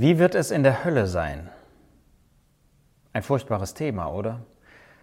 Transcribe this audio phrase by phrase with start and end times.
[0.00, 1.48] Wie wird es in der Hölle sein?
[3.12, 4.42] Ein furchtbares Thema, oder?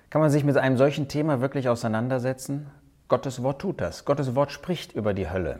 [0.10, 2.72] Kann man sich mit einem solchen Thema wirklich auseinandersetzen?
[3.10, 4.06] Gottes Wort tut das.
[4.06, 5.60] Gottes Wort spricht über die Hölle.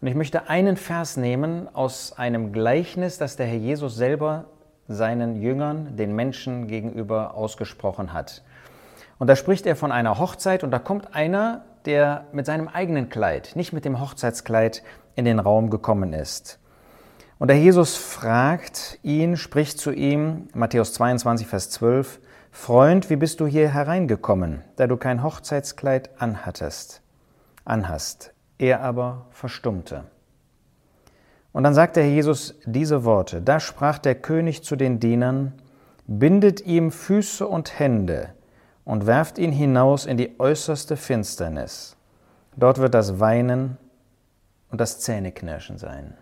[0.00, 4.44] Und ich möchte einen Vers nehmen aus einem Gleichnis, das der Herr Jesus selber
[4.86, 8.44] seinen Jüngern, den Menschen gegenüber ausgesprochen hat.
[9.18, 13.08] Und da spricht er von einer Hochzeit und da kommt einer, der mit seinem eigenen
[13.08, 14.84] Kleid, nicht mit dem Hochzeitskleid,
[15.16, 16.59] in den Raum gekommen ist.
[17.40, 22.20] Und der Jesus fragt ihn, spricht zu ihm, Matthäus 22, Vers 12,
[22.52, 27.00] Freund, wie bist du hier hereingekommen, da du kein Hochzeitskleid anhattest,
[27.64, 28.34] anhast?
[28.58, 30.04] Er aber verstummte.
[31.52, 33.40] Und dann sagt der Herr Jesus diese Worte.
[33.40, 35.54] Da sprach der König zu den Dienern,
[36.06, 38.34] bindet ihm Füße und Hände
[38.84, 41.96] und werft ihn hinaus in die äußerste Finsternis.
[42.54, 43.78] Dort wird das Weinen
[44.70, 46.18] und das Zähneknirschen sein.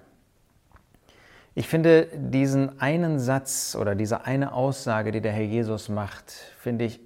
[1.59, 6.85] Ich finde diesen einen Satz oder diese eine Aussage, die der Herr Jesus macht, finde
[6.85, 7.01] ich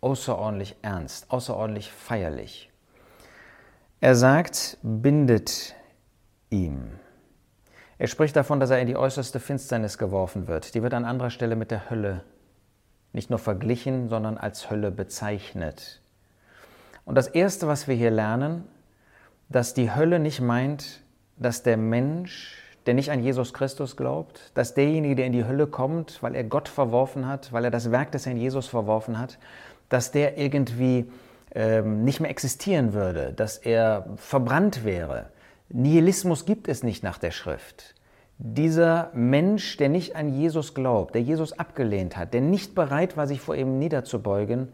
[0.00, 2.70] außerordentlich ernst, außerordentlich feierlich.
[4.00, 5.74] Er sagt, bindet
[6.48, 6.92] ihm.
[7.98, 10.76] Er spricht davon, dass er in die äußerste Finsternis geworfen wird.
[10.76, 12.22] Die wird an anderer Stelle mit der Hölle
[13.12, 16.02] nicht nur verglichen, sondern als Hölle bezeichnet.
[17.04, 18.62] Und das Erste, was wir hier lernen,
[19.48, 21.00] dass die Hölle nicht meint,
[21.36, 25.66] dass der Mensch der nicht an Jesus Christus glaubt, dass derjenige, der in die Hölle
[25.66, 29.36] kommt, weil er Gott verworfen hat, weil er das Werk des Herrn Jesus verworfen hat,
[29.90, 31.04] dass der irgendwie
[31.54, 35.26] ähm, nicht mehr existieren würde, dass er verbrannt wäre.
[35.68, 37.94] Nihilismus gibt es nicht nach der Schrift.
[38.38, 43.26] Dieser Mensch, der nicht an Jesus glaubt, der Jesus abgelehnt hat, der nicht bereit war,
[43.26, 44.68] sich vor ihm niederzubeugen,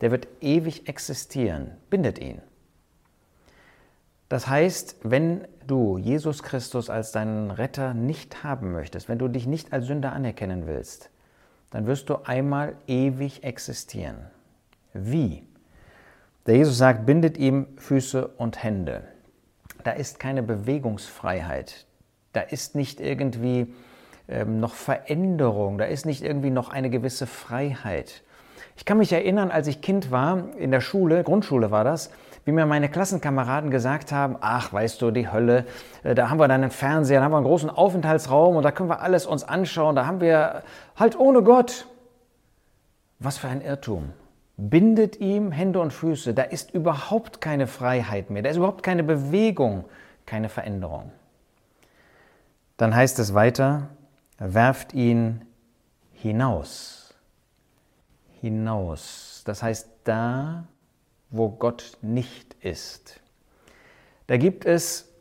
[0.00, 1.70] der wird ewig existieren.
[1.88, 2.42] Bindet ihn.
[4.30, 9.48] Das heißt, wenn du Jesus Christus als deinen Retter nicht haben möchtest, wenn du dich
[9.48, 11.10] nicht als Sünder anerkennen willst,
[11.70, 14.18] dann wirst du einmal ewig existieren.
[14.94, 15.42] Wie?
[16.46, 19.02] Der Jesus sagt, bindet ihm Füße und Hände.
[19.82, 21.86] Da ist keine Bewegungsfreiheit.
[22.32, 23.74] Da ist nicht irgendwie
[24.28, 25.76] ähm, noch Veränderung.
[25.76, 28.22] Da ist nicht irgendwie noch eine gewisse Freiheit.
[28.76, 32.10] Ich kann mich erinnern, als ich Kind war, in der Schule, Grundschule war das,
[32.44, 35.66] wie mir meine Klassenkameraden gesagt haben, ach, weißt du, die Hölle,
[36.02, 38.70] äh, da haben wir dann einen Fernseher, da haben wir einen großen Aufenthaltsraum und da
[38.70, 40.62] können wir alles uns anschauen, da haben wir
[40.96, 41.86] halt ohne Gott.
[43.18, 44.12] Was für ein Irrtum.
[44.56, 49.02] Bindet ihm Hände und Füße, da ist überhaupt keine Freiheit mehr, da ist überhaupt keine
[49.02, 49.84] Bewegung,
[50.26, 51.12] keine Veränderung.
[52.76, 53.88] Dann heißt es weiter,
[54.38, 55.42] werft ihn
[56.12, 57.14] hinaus.
[58.40, 59.42] Hinaus.
[59.44, 60.64] Das heißt, da,
[61.30, 63.20] wo Gott nicht ist.
[64.26, 65.12] Da gibt es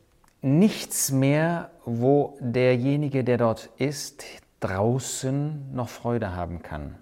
[0.42, 4.24] nichts mehr, wo derjenige, der dort ist,
[4.60, 6.96] draußen noch Freude haben kann.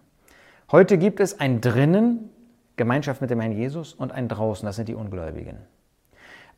[0.71, 2.29] Heute gibt es ein drinnen,
[2.75, 5.57] Gemeinschaft mit dem Herrn Jesus, und ein draußen, das sind die Ungläubigen.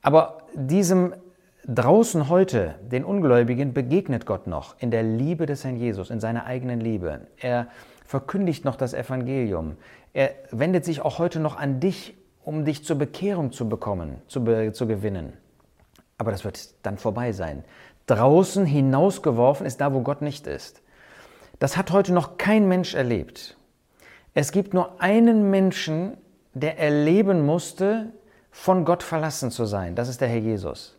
[0.02, 1.14] Aber diesem
[1.66, 6.46] draußen heute, den Ungläubigen, begegnet Gott noch in der Liebe des Herrn Jesus, in seiner
[6.46, 7.28] eigenen Liebe.
[7.38, 7.68] Er
[8.06, 9.78] verkündigt noch das Evangelium.
[10.14, 14.44] Er wendet sich auch heute noch an dich um dich zur Bekehrung zu bekommen, zu,
[14.44, 15.34] be zu gewinnen.
[16.18, 17.64] Aber das wird dann vorbei sein.
[18.08, 20.82] Draußen hinausgeworfen ist da, wo Gott nicht ist.
[21.60, 23.58] Das hat heute noch kein Mensch erlebt.
[24.34, 26.18] Es gibt nur einen Menschen,
[26.54, 28.12] der erleben musste,
[28.52, 29.96] von Gott verlassen zu sein.
[29.96, 30.98] Das ist der Herr Jesus.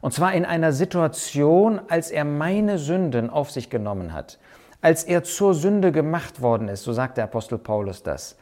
[0.00, 4.38] Und zwar in einer Situation, als er meine Sünden auf sich genommen hat,
[4.80, 8.36] als er zur Sünde gemacht worden ist, so sagt der Apostel Paulus das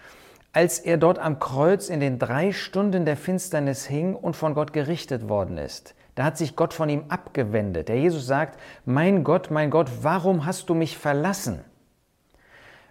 [0.53, 4.73] als er dort am Kreuz in den drei Stunden der Finsternis hing und von Gott
[4.73, 5.95] gerichtet worden ist.
[6.17, 7.89] Da hat sich Gott von ihm abgewendet.
[7.89, 11.65] Der Jesus sagt, mein Gott, mein Gott, warum hast du mich verlassen?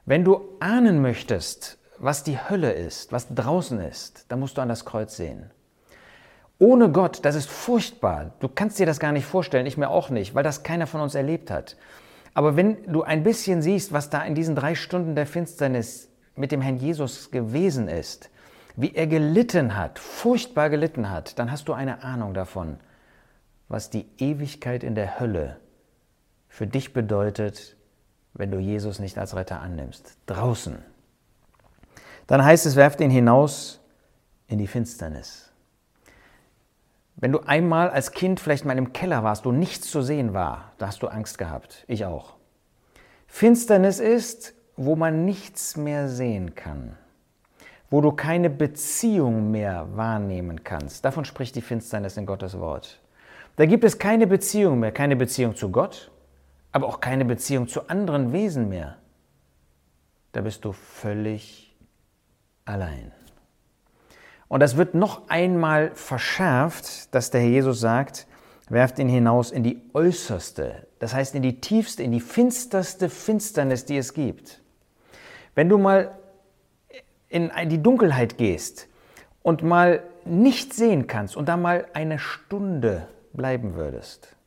[0.06, 4.70] Wenn du ahnen möchtest, was die Hölle ist, was draußen ist, dann musst du an
[4.70, 5.52] das Kreuz sehen.
[6.58, 8.32] Ohne Gott, das ist furchtbar.
[8.40, 11.02] Du kannst dir das gar nicht vorstellen, ich mir auch nicht, weil das keiner von
[11.02, 11.78] uns erlebt hat.
[12.34, 16.09] Aber wenn du ein bisschen siehst, was da in diesen drei Stunden der Finsternis
[16.40, 18.30] mit dem Herrn Jesus gewesen ist,
[18.76, 22.78] wie er gelitten hat, furchtbar gelitten hat, dann hast du eine Ahnung davon,
[23.68, 25.60] was die Ewigkeit in der Hölle
[26.48, 27.76] für dich bedeutet,
[28.34, 30.18] wenn du Jesus nicht als Retter annimmst.
[30.28, 30.78] Draußen.
[32.26, 33.82] Dann heißt es, werft ihn hinaus
[34.48, 35.52] in die Finsternis.
[37.18, 40.72] Wenn du einmal als Kind vielleicht mal im Keller warst, wo nichts zu sehen war,
[40.78, 41.84] da hast du Angst gehabt.
[41.88, 42.36] Ich auch.
[43.28, 46.96] Finsternis ist, wo man nichts mehr sehen kann,
[47.90, 51.04] wo du keine Beziehung mehr wahrnehmen kannst.
[51.04, 53.02] Davon spricht die Finsternis in Gottes Wort.
[53.58, 56.12] Da gibt es keine Beziehung mehr, keine Beziehung zu Gott,
[56.72, 58.96] aber auch keine Beziehung zu anderen Wesen mehr,
[60.32, 61.76] da bist du völlig
[62.64, 63.12] allein.
[64.48, 68.28] Und das wird noch einmal verschärft, dass der Herr Jesus sagt,
[68.70, 73.84] werft ihn hinaus in die äußerste, das heißt in die tiefste, in die finsterste Finsternis,
[73.84, 74.59] die es gibt.
[75.60, 76.18] Wenn du mal
[77.28, 78.88] in die Dunkelheit gehst
[79.44, 84.38] und mal nicht sehen kannst und da mal eine Stunde bleiben würdest,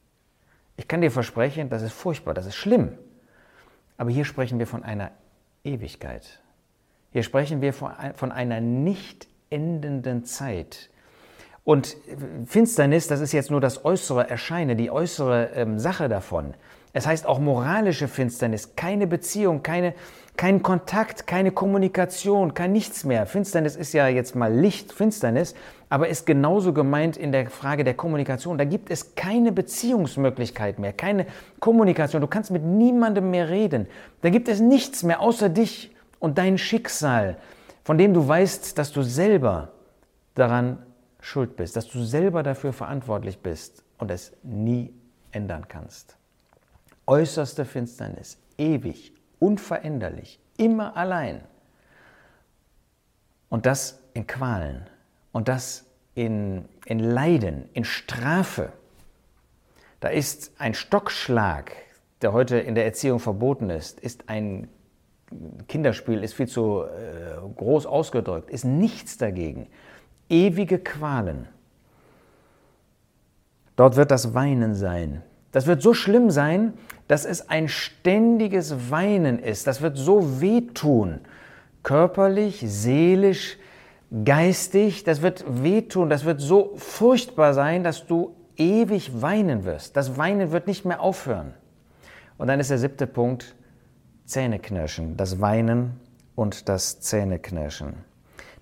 [0.78, 2.96] ich kann dir versprechen, das ist furchtbar, das ist schlimm.
[3.98, 5.10] Aber hier sprechen wir von einer
[5.64, 6.40] Ewigkeit.
[7.10, 10.88] Hier sprechen wir von einer nicht endenden Zeit.
[11.62, 11.94] Und
[12.46, 16.54] Finsternis, das ist jetzt nur das äußere Erscheinen, die äußere ähm, Sache davon.
[16.92, 19.94] Es heißt auch moralische Finsternis, keine Beziehung, keine,
[20.36, 23.24] kein Kontakt, keine Kommunikation, kein nichts mehr.
[23.26, 25.54] Finsternis ist ja jetzt mal Licht, Finsternis,
[25.88, 28.58] aber ist genauso gemeint in der Frage der Kommunikation.
[28.58, 31.26] Da gibt es keine Beziehungsmöglichkeit mehr, keine
[31.60, 32.20] Kommunikation.
[32.20, 33.86] Du kannst mit niemandem mehr reden.
[34.20, 37.38] Da gibt es nichts mehr außer dich und dein Schicksal,
[37.84, 39.70] von dem du weißt, dass du selber
[40.34, 40.78] daran
[41.20, 44.92] schuld bist, dass du selber dafür verantwortlich bist und es nie
[45.30, 46.16] ändern kannst.
[47.12, 51.42] Äußerste Finsternis, ewig, unveränderlich, immer allein.
[53.50, 54.86] Und das in Qualen
[55.30, 58.72] und das in, in Leiden, in Strafe.
[60.00, 61.72] Da ist ein Stockschlag,
[62.22, 64.70] der heute in der Erziehung verboten ist, ist ein
[65.68, 69.68] Kinderspiel, ist viel zu äh, groß ausgedrückt, ist nichts dagegen
[70.30, 71.46] ewige Qualen.
[73.76, 75.22] Dort wird das Weinen sein.
[75.52, 76.72] Das wird so schlimm sein,
[77.08, 79.66] dass es ein ständiges Weinen ist.
[79.66, 81.20] Das wird so wehtun.
[81.82, 83.58] Körperlich, seelisch,
[84.24, 85.04] geistig.
[85.04, 86.08] Das wird wehtun.
[86.08, 89.96] Das wird so furchtbar sein, dass du ewig weinen wirst.
[89.96, 91.52] Das Weinen wird nicht mehr aufhören.
[92.38, 93.54] Und dann ist der siebte Punkt
[94.24, 95.16] Zähneknirschen.
[95.16, 96.00] Das Weinen
[96.34, 98.11] und das Zähneknirschen.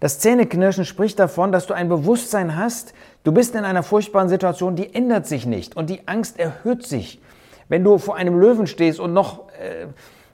[0.00, 4.75] Das Zähneknirschen spricht davon, dass du ein Bewusstsein hast, du bist in einer furchtbaren Situation,
[4.75, 7.20] die ändert sich nicht und die Angst erhöht sich.
[7.69, 9.87] Wenn du vor einem Löwen stehst und noch, äh,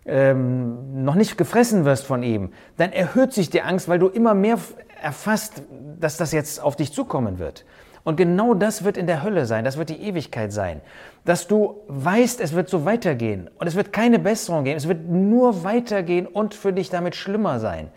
[0.06, 4.34] ähm, noch nicht gefressen wirst von ihm, dann erhöht sich die Angst, weil du immer
[4.34, 4.58] mehr
[5.02, 5.62] erfasst,
[5.98, 7.64] dass das jetzt auf dich zukommen wird.
[8.04, 10.80] Und genau das wird in der Hölle sein, das wird die Ewigkeit sein.
[11.24, 15.08] Dass du weißt, es wird so weitergehen und es wird keine Besserung geben, es wird
[15.08, 17.90] nur weitergehen und für dich damit schlimmer sein.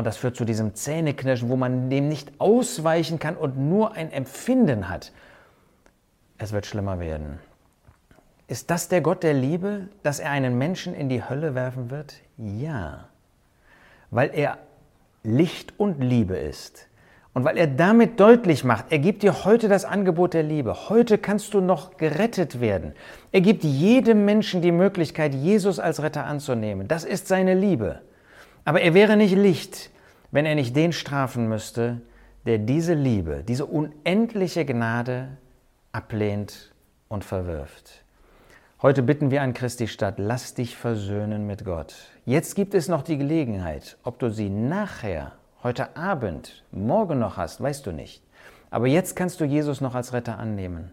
[0.00, 4.10] Und das führt zu diesem Zähneknirschen, wo man dem nicht ausweichen kann und nur ein
[4.10, 5.12] Empfinden hat.
[6.38, 7.38] Es wird schlimmer werden.
[8.48, 12.14] Ist das der Gott der Liebe, dass er einen Menschen in die Hölle werfen wird?
[12.38, 13.08] Ja,
[14.10, 14.56] weil er
[15.22, 16.88] Licht und Liebe ist.
[17.34, 20.88] Und weil er damit deutlich macht, er gibt dir heute das Angebot der Liebe.
[20.88, 22.94] Heute kannst du noch gerettet werden.
[23.32, 26.88] Er gibt jedem Menschen die Möglichkeit, Jesus als Retter anzunehmen.
[26.88, 28.00] Das ist seine Liebe.
[28.64, 29.90] Aber er wäre nicht Licht,
[30.30, 32.00] wenn er nicht den strafen müsste,
[32.46, 35.36] der diese Liebe, diese unendliche Gnade
[35.92, 36.72] ablehnt
[37.08, 38.04] und verwirft.
[38.82, 41.94] Heute bitten wir an Christi Stadt, lass dich versöhnen mit Gott.
[42.24, 45.32] Jetzt gibt es noch die Gelegenheit, ob du sie nachher,
[45.62, 48.22] heute Abend, morgen noch hast, weißt du nicht.
[48.70, 50.92] Aber jetzt kannst du Jesus noch als Retter annehmen.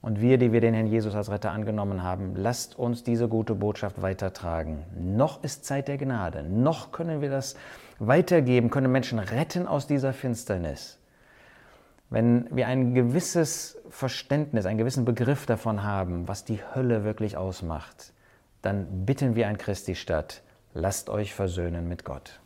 [0.00, 3.54] Und wir, die wir den Herrn Jesus als Retter angenommen haben, lasst uns diese gute
[3.54, 4.84] Botschaft weitertragen.
[4.96, 7.56] Noch ist Zeit der Gnade, noch können wir das
[7.98, 10.98] weitergeben, können Menschen retten aus dieser Finsternis.
[12.10, 18.12] Wenn wir ein gewisses Verständnis, einen gewissen Begriff davon haben, was die Hölle wirklich ausmacht,
[18.62, 20.42] dann bitten wir an Christi Stadt,
[20.74, 22.40] lasst euch versöhnen mit Gott.